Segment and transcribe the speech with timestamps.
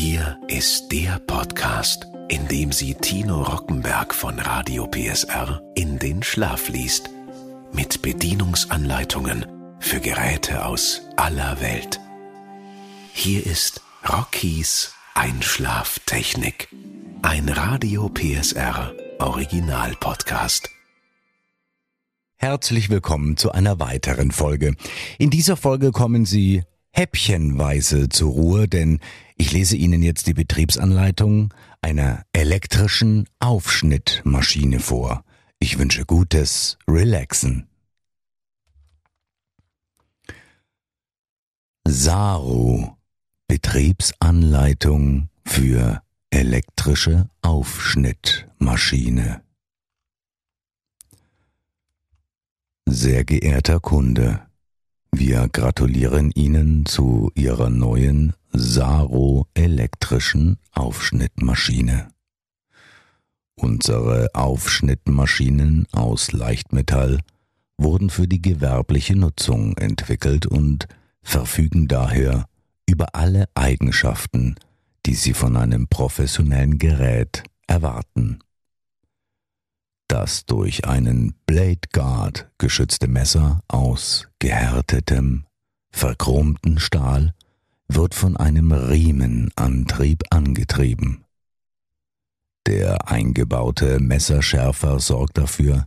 [0.00, 6.68] Hier ist der Podcast, in dem sie Tino Rockenberg von Radio PSR in den Schlaf
[6.68, 7.10] liest.
[7.72, 9.44] Mit Bedienungsanleitungen
[9.80, 11.98] für Geräte aus aller Welt.
[13.12, 16.68] Hier ist Rockies Einschlaftechnik.
[17.22, 20.70] Ein Radio PSR Original Podcast.
[22.36, 24.76] Herzlich willkommen zu einer weiteren Folge.
[25.18, 26.62] In dieser Folge kommen Sie
[26.92, 29.00] häppchenweise zur Ruhe, denn
[29.38, 35.24] ich lese Ihnen jetzt die Betriebsanleitung einer elektrischen Aufschnittmaschine vor.
[35.60, 37.68] Ich wünsche gutes Relaxen.
[41.86, 42.96] Saru
[43.46, 49.42] Betriebsanleitung für elektrische Aufschnittmaschine.
[52.86, 54.42] Sehr geehrter Kunde,
[55.12, 62.08] wir gratulieren Ihnen zu Ihrer neuen Saro elektrischen Aufschnittmaschine.
[63.54, 67.20] Unsere Aufschnittmaschinen aus Leichtmetall
[67.76, 70.88] wurden für die gewerbliche Nutzung entwickelt und
[71.22, 72.46] verfügen daher
[72.88, 74.56] über alle Eigenschaften,
[75.06, 78.40] die Sie von einem professionellen Gerät erwarten.
[80.08, 85.44] Das durch einen Blade Guard geschützte Messer aus gehärtetem,
[85.90, 87.34] verchromten Stahl
[87.88, 91.24] wird von einem Riemenantrieb angetrieben.
[92.66, 95.86] Der eingebaute Messerschärfer sorgt dafür,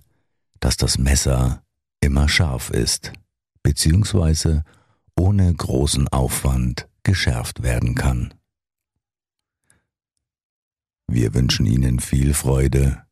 [0.59, 1.63] dass das Messer
[1.99, 3.13] immer scharf ist,
[3.63, 4.63] beziehungsweise
[5.15, 8.33] ohne großen Aufwand geschärft werden kann.
[11.07, 13.03] Wir wünschen Ihnen viel Freude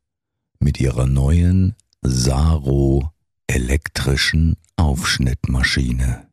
[0.59, 3.11] mit ihrer neuen Saro
[3.47, 6.28] elektrischen Aufschnittmaschine.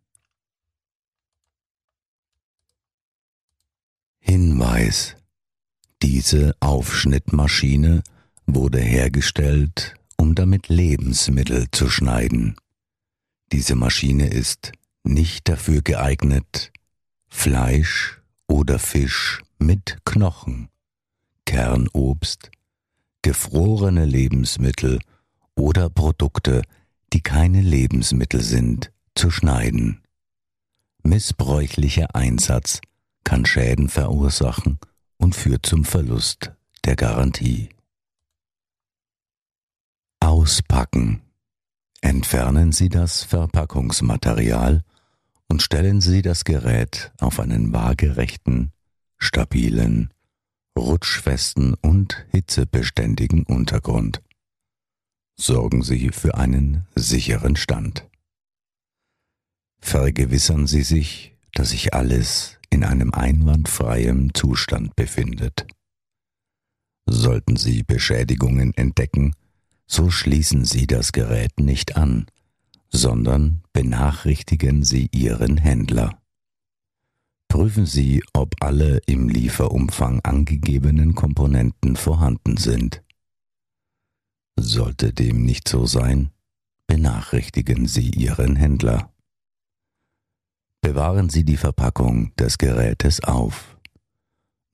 [4.29, 5.15] Hinweis
[6.03, 8.03] Diese Aufschnittmaschine
[8.45, 12.57] wurde hergestellt, um damit Lebensmittel zu schneiden.
[13.53, 14.73] Diese Maschine ist
[15.05, 16.73] nicht dafür geeignet,
[17.29, 20.71] Fleisch oder Fisch mit Knochen,
[21.45, 22.51] Kernobst
[23.23, 24.99] gefrorene Lebensmittel
[25.55, 26.63] oder Produkte,
[27.13, 30.03] die keine Lebensmittel sind, zu schneiden.
[31.05, 32.81] Missbräuchlicher Einsatz
[33.27, 34.79] kann Schäden verursachen
[35.19, 36.53] und führt zum Verlust
[36.85, 37.71] der Garantie.
[40.21, 41.23] Auspacken.
[42.01, 44.85] Entfernen Sie das Verpackungsmaterial
[45.49, 48.73] und stellen Sie das Gerät auf einen waagerechten,
[49.19, 50.15] stabilen
[50.79, 54.23] rutschfesten und hitzebeständigen Untergrund.
[55.37, 58.09] Sorgen Sie für einen sicheren Stand.
[59.81, 65.67] Vergewissern Sie sich, dass sich alles in einem einwandfreien Zustand befindet.
[67.07, 69.35] Sollten Sie Beschädigungen entdecken,
[69.87, 72.27] so schließen Sie das Gerät nicht an,
[72.91, 76.21] sondern benachrichtigen Sie Ihren Händler.
[77.49, 83.03] Prüfen Sie, ob alle im Lieferumfang angegebenen Komponenten vorhanden sind.
[84.59, 86.29] Sollte dem nicht so sein,
[86.87, 89.11] benachrichtigen Sie Ihren Händler.
[90.87, 93.77] Bewahren Sie die Verpackung des Gerätes auf.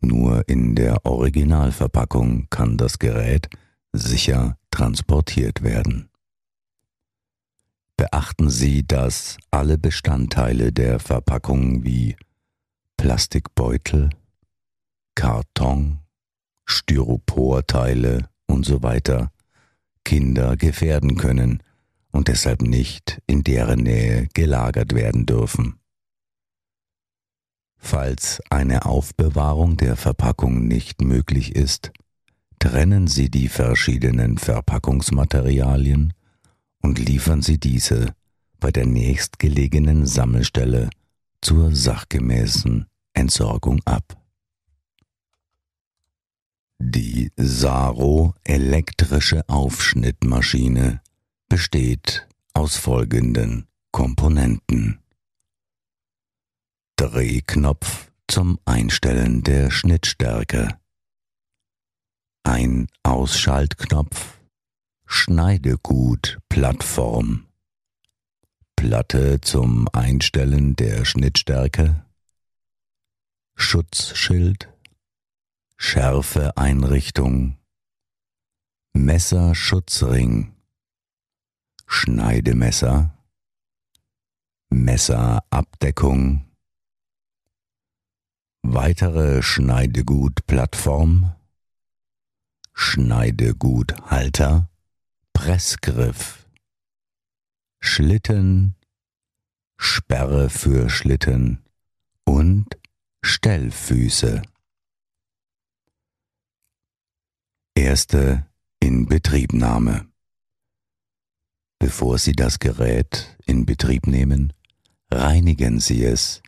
[0.03, 3.49] Nur in der Originalverpackung kann das Gerät
[3.95, 6.11] sicher transportiert werden.
[7.97, 12.15] Beachten Sie, dass alle Bestandteile der Verpackung wie
[12.99, 14.11] Plastikbeutel,
[15.15, 16.01] Karton,
[16.67, 18.83] Styroporteile und so
[20.05, 21.63] Kinder gefährden können
[22.11, 25.79] und deshalb nicht in deren Nähe gelagert werden dürfen.
[27.85, 31.93] Falls eine Aufbewahrung der Verpackung nicht möglich ist,
[32.61, 36.15] trennen Sie die verschiedenen Verpackungsmaterialien
[36.81, 38.15] und liefern Sie diese
[38.61, 40.91] bei der nächstgelegenen Sammelstelle
[41.43, 44.17] zur sachgemäßen Entsorgung ab.
[46.79, 51.01] Die Saro elektrische Aufschnittmaschine
[51.49, 55.02] besteht aus folgenden Komponenten.
[57.03, 60.79] Drehknopf zum Einstellen der Schnittstärke.
[62.45, 64.39] Ein Ausschaltknopf.
[65.05, 67.49] Schneidegut Plattform.
[68.77, 72.07] Platte zum Einstellen der Schnittstärke.
[73.57, 74.73] Schutzschild,
[75.77, 77.59] Schärfeeinrichtung,
[78.93, 80.55] Messerschutzring,
[81.85, 83.19] Schneidemesser,
[84.71, 86.52] Messerabdeckung,
[88.63, 91.35] weitere Schneidegutplattform,
[92.73, 94.71] Schneideguthalter,
[95.33, 96.49] Pressgriff,
[97.81, 98.77] Schlitten,
[99.77, 101.65] Sperre für Schlitten
[102.25, 102.67] und
[103.23, 104.43] Stellfüße.
[107.75, 108.47] Erste
[108.81, 110.07] Inbetriebnahme.
[111.79, 114.53] Bevor Sie das Gerät in Betrieb nehmen,
[115.11, 116.43] reinigen Sie es.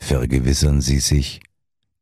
[0.00, 1.40] Vergewissern Sie sich,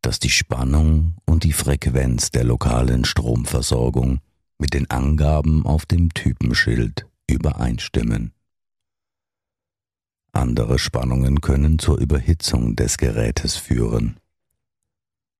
[0.00, 4.20] dass die Spannung und die Frequenz der lokalen Stromversorgung
[4.58, 8.32] mit den Angaben auf dem Typenschild übereinstimmen.
[10.32, 14.18] Andere Spannungen können zur Überhitzung des Gerätes führen.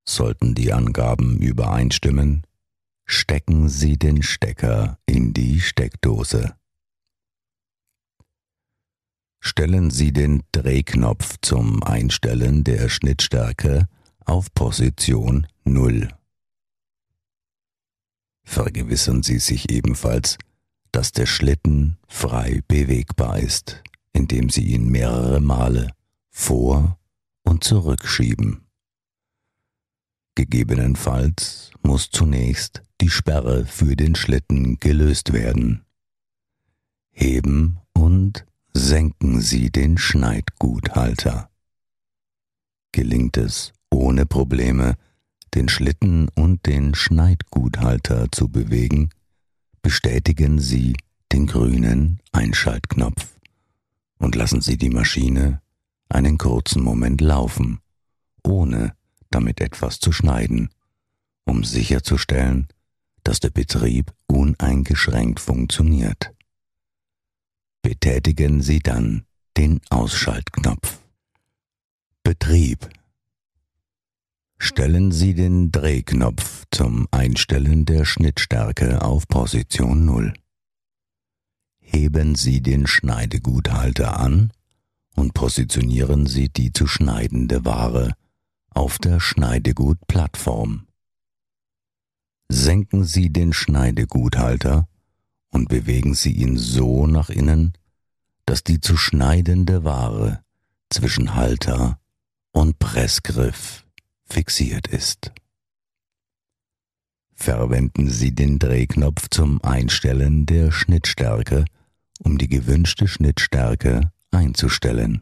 [0.07, 2.43] Sollten die Angaben übereinstimmen,
[3.05, 6.58] stecken Sie den Stecker in die Steckdose.
[9.41, 13.87] Stellen Sie den Drehknopf zum Einstellen der Schnittstärke
[14.25, 16.09] auf Position 0.
[18.43, 20.37] Vergewissern Sie sich ebenfalls,
[20.91, 23.81] dass der Schlitten frei bewegbar ist,
[24.11, 25.91] indem Sie ihn mehrere Male
[26.29, 26.99] vor
[27.43, 28.65] und zurückschieben.
[30.35, 35.85] Gegebenenfalls muss zunächst die Sperre für den Schlitten gelöst werden.
[37.11, 41.49] Heben und senken Sie den Schneidguthalter.
[42.91, 44.95] Gelingt es ohne Probleme,
[45.55, 49.09] den Schlitten und den Schneidguthalter zu bewegen,
[49.81, 50.95] bestätigen Sie
[51.31, 53.35] den grünen Einschaltknopf
[54.19, 55.61] und lassen Sie die Maschine
[56.09, 57.79] einen kurzen Moment laufen,
[58.43, 58.95] ohne
[59.29, 60.69] damit etwas zu schneiden,
[61.45, 62.67] um sicherzustellen,
[63.23, 66.31] dass der Betrieb uneingeschränkt funktioniert.
[67.81, 69.23] Betätigen Sie dann
[69.55, 70.99] den Ausschaltknopf.
[72.23, 72.89] Betrieb.
[74.57, 80.33] Stellen Sie den Drehknopf zum Einstellen der Schnittstärke auf Position 0.
[81.79, 84.51] Heben Sie den Schneideguthalter an
[85.15, 88.13] und positionieren Sie die zu schneidende Ware
[88.71, 90.85] auf der Schneidegutplattform.
[92.49, 94.89] Senken Sie den Schneideguthalter
[95.51, 97.73] und bewegen Sie ihn so nach innen,
[98.45, 100.43] dass die zu schneidende Ware
[100.89, 101.99] zwischen Halter
[102.51, 103.85] und Pressgriff
[104.25, 105.31] fixiert ist.
[107.33, 111.65] Verwenden Sie den Drehknopf zum Einstellen der Schnittstärke,
[112.19, 115.21] um die gewünschte Schnittstärke einzustellen.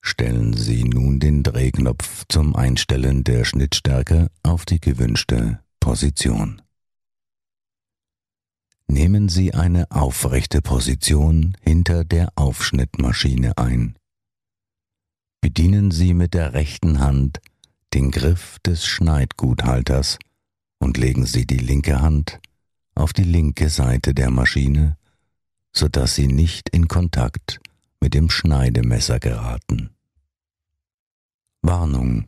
[0.00, 6.62] Stellen Sie nun den Drehknopf zum Einstellen der Schnittstärke auf die gewünschte Position.
[8.92, 13.96] Nehmen Sie eine aufrechte Position hinter der Aufschnittmaschine ein.
[15.40, 17.40] Bedienen Sie mit der rechten Hand
[17.94, 20.18] den Griff des Schneidguthalters
[20.78, 22.38] und legen Sie die linke Hand
[22.94, 24.98] auf die linke Seite der Maschine,
[25.72, 27.60] so dass Sie nicht in Kontakt
[27.98, 29.88] mit dem Schneidemesser geraten.
[31.62, 32.26] Warnung.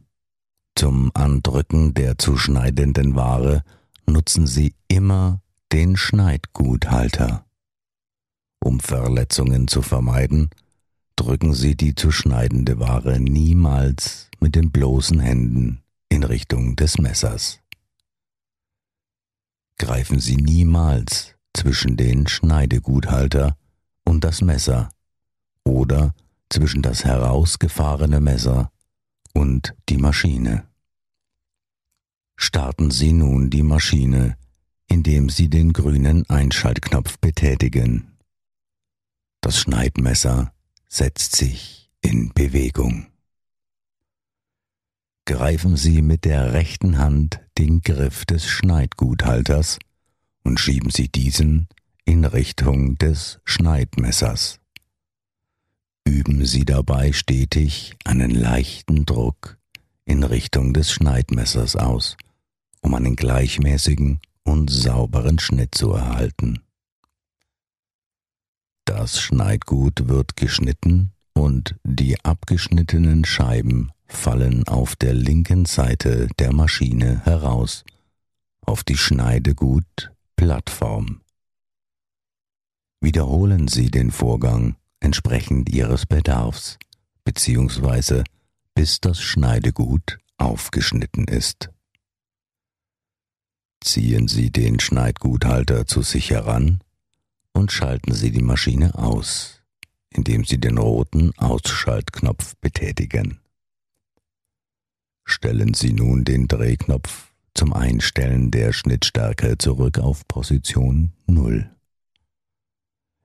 [0.76, 3.62] Zum Andrücken der zu schneidenden Ware
[4.06, 5.43] nutzen Sie immer
[5.75, 7.44] den Schneidguthalter.
[8.62, 10.50] Um Verletzungen zu vermeiden,
[11.17, 17.59] drücken Sie die zu schneidende Ware niemals mit den bloßen Händen in Richtung des Messers.
[19.76, 23.57] Greifen Sie niemals zwischen den Schneideguthalter
[24.04, 24.90] und das Messer
[25.64, 26.14] oder
[26.50, 28.71] zwischen das herausgefahrene Messer
[29.33, 30.69] und die Maschine.
[32.37, 34.37] Starten Sie nun die Maschine,
[34.88, 38.12] indem Sie den grünen Einschaltknopf betätigen.
[39.41, 40.53] Das Schneidmesser
[40.88, 43.07] setzt sich in Bewegung.
[45.26, 49.79] Greifen Sie mit der rechten Hand den Griff des Schneidguthalters
[50.43, 51.69] und schieben Sie diesen
[52.05, 54.61] in Richtung des Schneidmessers.
[56.07, 59.59] Üben Sie dabei stetig einen leichten Druck
[60.05, 62.19] in Richtung des Schneidmessers aus,
[62.83, 66.60] um einen gleichmäßigen und sauberen Schnitt zu erhalten.
[68.84, 77.24] Das Schneidgut wird geschnitten und die abgeschnittenen Scheiben fallen auf der linken Seite der Maschine
[77.24, 77.84] heraus
[78.66, 81.20] auf die Schneidegutplattform.
[83.00, 86.78] Wiederholen Sie den Vorgang entsprechend ihres Bedarfs,
[87.24, 88.24] beziehungsweise
[88.74, 91.68] bis das Schneidegut aufgeschnitten ist.
[93.85, 96.83] Ziehen Sie den Schneidguthalter zu sich heran
[97.53, 99.62] und schalten Sie die Maschine aus,
[100.09, 103.41] indem Sie den roten Ausschaltknopf betätigen.
[105.26, 111.71] Stellen Sie nun den Drehknopf zum Einstellen der Schnittstärke zurück auf Position 0.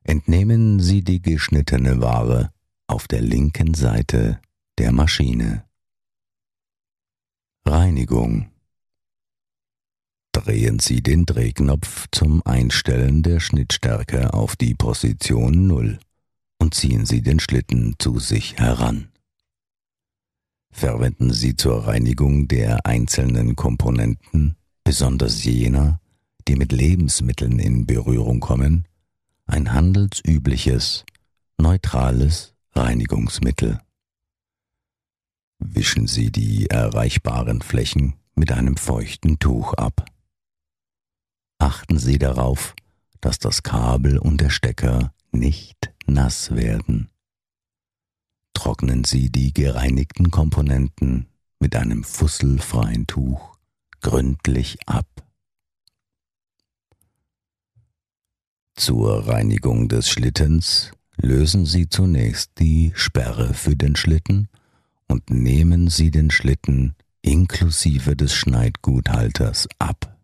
[0.04, 2.52] Entnehmen Sie die geschnittene Ware
[2.86, 4.42] auf der linken Seite
[4.78, 5.64] der Maschine.
[7.66, 8.49] Reinigung.
[10.32, 16.00] Drehen Sie den Drehknopf zum Einstellen der Schnittstärke auf die Position 0
[16.60, 19.10] und ziehen Sie den Schlitten zu sich heran.
[20.72, 26.00] Verwenden Sie zur Reinigung der einzelnen Komponenten, besonders jener,
[26.48, 28.88] die mit Lebensmitteln in Berührung kommen,
[29.46, 31.06] ein handelsübliches,
[31.58, 33.82] neutrales Reinigungsmittel.
[35.58, 40.06] Wischen Sie die erreichbaren Flächen mit einem feuchten Tuch ab.
[41.60, 42.74] Achten Sie darauf,
[43.22, 47.10] dass das Kabel und der Stecker nicht nass werden.
[48.54, 51.28] Trocknen Sie die gereinigten Komponenten
[51.60, 53.58] mit einem fusselfreien Tuch
[54.02, 55.06] gründlich ab.
[58.76, 64.48] Zur Reinigung des Schlittens lösen Sie zunächst die Sperre für den Schlitten
[65.10, 70.19] und nehmen Sie den Schlitten inklusive des Schneidguthalters ab.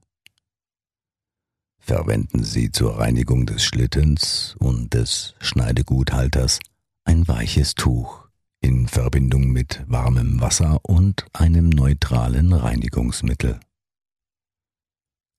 [1.86, 6.58] Verwenden Sie zur Reinigung des Schlittens und des Schneideguthalters
[7.04, 8.27] ein weiches Tuch
[8.60, 13.60] in Verbindung mit warmem Wasser und einem neutralen Reinigungsmittel.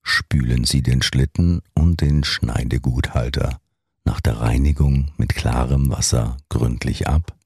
[0.04, 3.58] Spülen Sie den Schlitten und den Schneideguthalter
[4.04, 7.36] nach der Reinigung mit klarem Wasser gründlich ab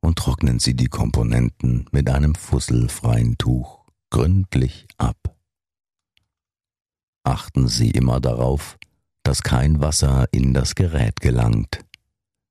[0.00, 5.33] und trocknen Sie die Komponenten mit einem fusselfreien Tuch gründlich ab.
[7.24, 8.78] Achten Sie immer darauf,
[9.22, 11.80] dass kein Wasser in das Gerät gelangt.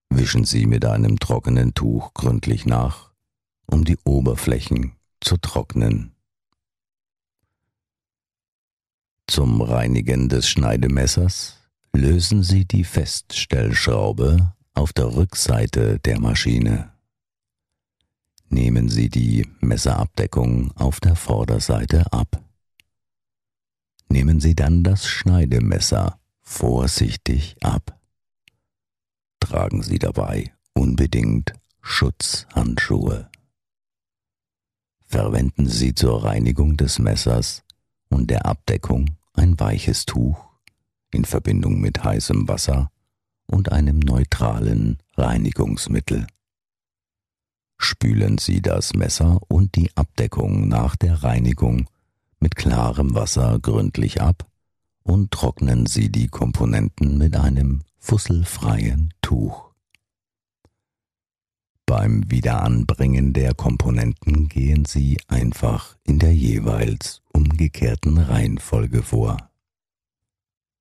[0.09, 3.11] Wischen Sie mit einem trockenen Tuch gründlich nach,
[3.67, 6.15] um die Oberflächen zu trocknen.
[9.27, 11.59] Zum Reinigen des Schneidemessers
[11.93, 16.91] lösen Sie die Feststellschraube auf der Rückseite der Maschine.
[18.49, 22.43] Nehmen Sie die Messerabdeckung auf der Vorderseite ab.
[24.09, 27.99] Nehmen Sie dann das Schneidemesser vorsichtig ab.
[29.39, 33.29] Tragen Sie dabei unbedingt Schutzhandschuhe.
[35.05, 37.63] Verwenden Sie zur Reinigung des Messers
[38.09, 40.37] und der Abdeckung ein weiches Tuch
[41.11, 42.91] in Verbindung mit heißem Wasser
[43.45, 46.27] und einem neutralen Reinigungsmittel.
[47.77, 51.87] Spülen Sie das Messer und die Abdeckung nach der Reinigung
[52.43, 54.45] mit klarem Wasser gründlich ab
[55.03, 59.71] und trocknen Sie die Komponenten mit einem fusselfreien Tuch.
[61.85, 69.37] Beim Wiederanbringen der Komponenten gehen Sie einfach in der jeweils umgekehrten Reihenfolge vor.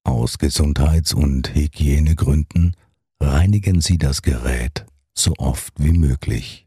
[0.02, 2.74] Aus Gesundheits- und Hygienegründen
[3.20, 6.66] reinigen Sie das Gerät so oft wie möglich,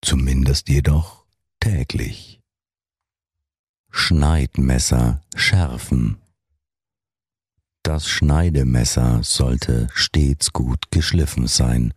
[0.00, 1.26] zumindest jedoch
[1.60, 2.39] täglich.
[3.90, 6.18] Schneidmesser schärfen.
[7.82, 11.92] Das Schneidemesser sollte stets gut geschliffen sein,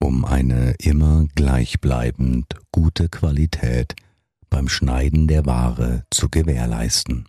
[0.00, 3.94] um eine immer gleichbleibend gute Qualität
[4.50, 7.28] beim Schneiden der Ware zu gewährleisten.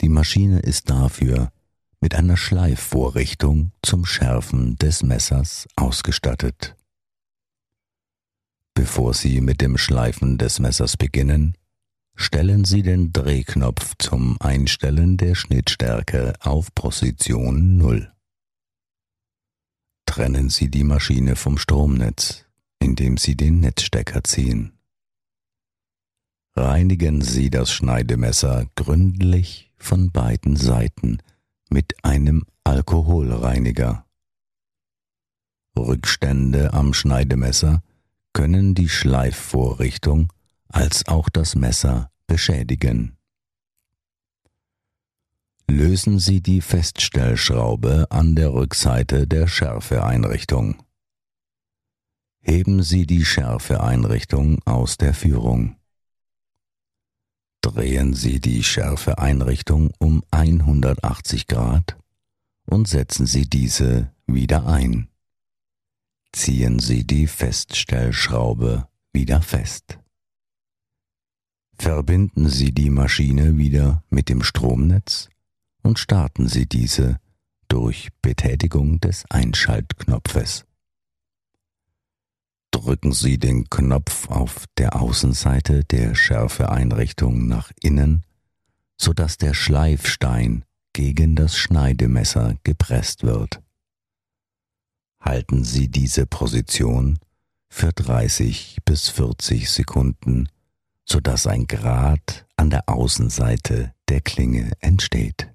[0.00, 1.50] Die Maschine ist dafür
[2.00, 6.76] mit einer Schleifvorrichtung zum Schärfen des Messers ausgestattet.
[8.74, 11.56] Bevor Sie mit dem Schleifen des Messers beginnen,
[12.20, 18.12] stellen Sie den Drehknopf zum Einstellen der Schnittstärke auf Position 0.
[20.04, 22.44] Trennen Sie die Maschine vom Stromnetz,
[22.80, 24.72] indem Sie den Netzstecker ziehen.
[26.56, 31.18] Reinigen Sie das Schneidemesser gründlich von beiden Seiten
[31.70, 34.04] mit einem Alkoholreiniger.
[35.78, 37.80] Rückstände am Schneidemesser
[38.32, 40.32] können die Schleifvorrichtung
[40.68, 43.16] als auch das Messer beschädigen.
[45.70, 50.82] Lösen Sie die Feststellschraube an der Rückseite der Schärfeeinrichtung.
[52.40, 55.76] Heben Sie die Schärfeeinrichtung aus der Führung.
[57.60, 61.98] Drehen Sie die Schärfeeinrichtung um 180 Grad
[62.64, 65.08] und setzen Sie diese wieder ein.
[66.32, 69.98] Ziehen Sie die Feststellschraube wieder fest.
[71.80, 75.28] Verbinden Sie die Maschine wieder mit dem Stromnetz
[75.82, 77.20] und starten Sie diese
[77.68, 80.64] durch Betätigung des Einschaltknopfes.
[82.72, 88.24] Drücken Sie den Knopf auf der Außenseite der Schärfeeinrichtung nach innen,
[89.00, 93.62] sodass der Schleifstein gegen das Schneidemesser gepresst wird.
[95.20, 97.18] Halten Sie diese Position
[97.68, 100.48] für 30 bis 40 Sekunden,
[101.10, 105.50] sodass ein Grat an der Außenseite der Klinge entsteht.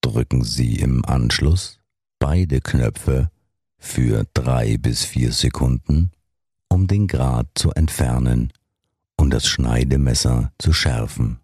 [0.00, 1.78] Drücken Sie im Anschluss
[2.18, 3.30] beide Knöpfe
[3.78, 6.12] für drei bis vier Sekunden,
[6.68, 8.52] um den Grat zu entfernen
[9.16, 11.38] und das Schneidemesser zu schärfen.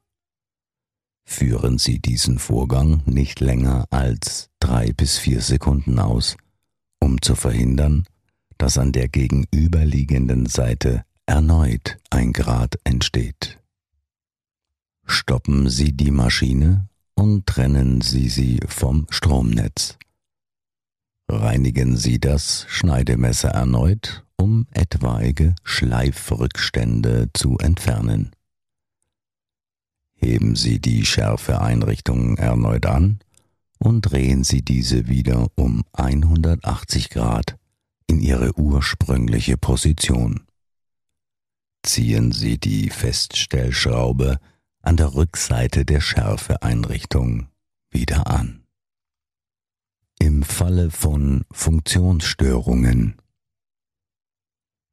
[1.25, 6.37] Führen Sie diesen Vorgang nicht länger als drei bis vier Sekunden aus,
[7.01, 8.07] um zu verhindern,
[8.57, 13.61] dass an der gegenüberliegenden Seite erneut ein Grat entsteht.
[15.05, 19.99] Stoppen Sie die Maschine und trennen Sie sie vom Stromnetz.
[21.29, 28.33] Reinigen Sie das Schneidemesser erneut, um etwaige Schleifrückstände zu entfernen.
[30.15, 33.19] Heben Sie die Schärfeeinrichtung erneut an
[33.79, 37.59] und drehen Sie diese wieder um 180 Grad
[38.07, 40.48] in ihre ursprüngliche Position.
[41.89, 44.39] Ziehen Sie die Feststellschraube
[44.83, 47.49] an der Rückseite der Schärfeeinrichtung
[47.91, 48.63] wieder an.
[50.19, 53.17] Im Falle von Funktionsstörungen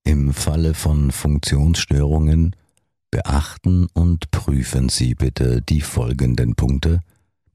[0.05, 2.55] Im Falle von Funktionsstörungen
[3.11, 7.01] beachten und prüfen Sie bitte die folgenden Punkte,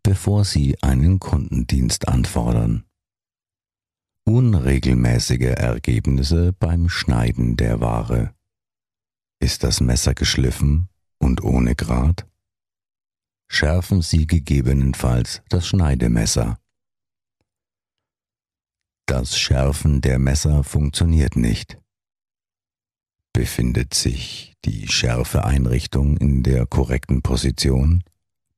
[0.03, 2.85] bevor Sie einen Kundendienst anfordern.
[4.27, 8.35] Unregelmäßige Ergebnisse beim Schneiden der Ware.
[9.43, 12.27] Ist das Messer geschliffen und ohne Grat?
[13.49, 16.61] Schärfen Sie gegebenenfalls das Schneidemesser.
[19.07, 21.79] Das Schärfen der Messer funktioniert nicht.
[23.33, 28.05] Befindet sich die Schärfeeinrichtung in der korrekten Position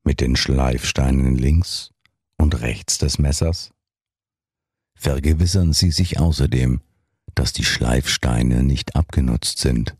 [0.02, 1.92] mit den Schleifsteinen links
[2.36, 3.70] und rechts des Messers?
[4.94, 6.80] Vergewissern Sie sich außerdem,
[7.34, 9.96] dass die Schleifsteine nicht abgenutzt sind.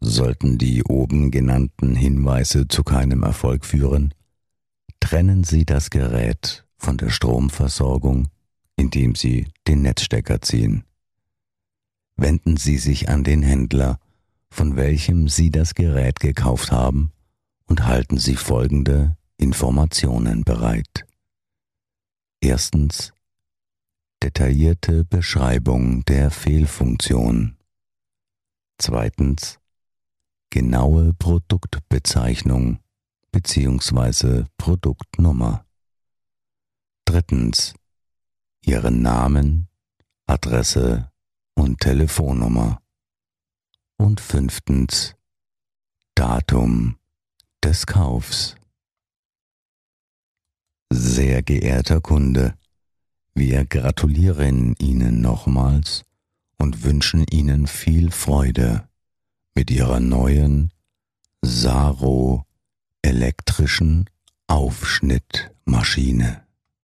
[0.00, 4.12] Sollten die oben genannten Hinweise zu keinem Erfolg führen,
[5.00, 8.28] trennen Sie das Gerät von der Stromversorgung,
[8.76, 10.84] indem Sie den Netzstecker ziehen.
[12.16, 13.98] Wenden Sie sich an den Händler,
[14.50, 17.12] von welchem Sie das Gerät gekauft haben,
[17.66, 21.06] und halten Sie folgende Informationen bereit.
[22.40, 23.12] Erstens
[24.22, 27.56] detaillierte Beschreibung der Fehlfunktion.
[28.78, 29.58] Zweitens
[30.56, 32.78] genaue Produktbezeichnung
[33.30, 34.44] bzw.
[34.56, 35.66] Produktnummer.
[37.04, 37.74] Drittens
[38.64, 39.68] Ihren Namen,
[40.26, 41.12] Adresse
[41.56, 42.80] und Telefonnummer.
[43.98, 45.14] Und fünftens
[46.14, 46.96] Datum
[47.62, 48.56] des Kaufs.
[50.90, 52.54] Sehr geehrter Kunde,
[53.34, 56.06] wir gratulieren Ihnen nochmals
[56.56, 58.85] und wünschen Ihnen viel Freude
[59.56, 60.70] mit Ihrer neuen
[61.42, 62.44] Saro
[63.02, 64.08] elektrischen
[64.46, 66.45] Aufschnittmaschine.